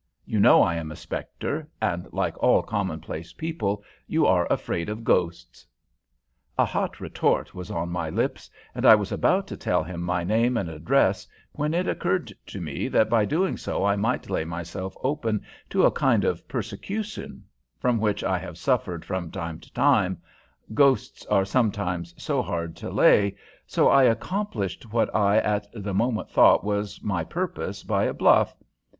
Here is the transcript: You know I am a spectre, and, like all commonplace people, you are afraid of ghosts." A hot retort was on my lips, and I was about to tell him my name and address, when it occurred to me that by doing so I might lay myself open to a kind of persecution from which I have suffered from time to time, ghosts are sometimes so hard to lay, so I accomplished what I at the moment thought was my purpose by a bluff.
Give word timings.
You 0.25 0.39
know 0.39 0.63
I 0.63 0.77
am 0.77 0.91
a 0.91 0.95
spectre, 0.95 1.69
and, 1.79 2.07
like 2.11 2.35
all 2.41 2.63
commonplace 2.63 3.33
people, 3.33 3.83
you 4.07 4.25
are 4.25 4.47
afraid 4.51 4.89
of 4.89 5.03
ghosts." 5.03 5.67
A 6.57 6.65
hot 6.65 6.99
retort 6.99 7.53
was 7.53 7.69
on 7.69 7.89
my 7.89 8.09
lips, 8.09 8.49
and 8.73 8.83
I 8.83 8.95
was 8.95 9.11
about 9.11 9.45
to 9.45 9.55
tell 9.55 9.83
him 9.83 10.01
my 10.01 10.23
name 10.23 10.57
and 10.57 10.69
address, 10.69 11.27
when 11.51 11.75
it 11.75 11.87
occurred 11.87 12.33
to 12.47 12.59
me 12.59 12.87
that 12.87 13.11
by 13.11 13.25
doing 13.25 13.57
so 13.57 13.85
I 13.85 13.95
might 13.95 14.27
lay 14.27 14.43
myself 14.43 14.95
open 15.03 15.43
to 15.69 15.83
a 15.83 15.91
kind 15.91 16.23
of 16.25 16.47
persecution 16.47 17.43
from 17.77 17.99
which 17.99 18.23
I 18.23 18.39
have 18.39 18.57
suffered 18.57 19.05
from 19.05 19.29
time 19.29 19.59
to 19.59 19.71
time, 19.71 20.19
ghosts 20.73 21.27
are 21.27 21.45
sometimes 21.45 22.15
so 22.17 22.41
hard 22.41 22.75
to 22.77 22.89
lay, 22.89 23.35
so 23.67 23.89
I 23.89 24.05
accomplished 24.05 24.91
what 24.91 25.13
I 25.15 25.37
at 25.37 25.67
the 25.75 25.93
moment 25.93 26.31
thought 26.31 26.63
was 26.63 27.03
my 27.03 27.23
purpose 27.23 27.83
by 27.83 28.05
a 28.05 28.15
bluff. 28.15 28.55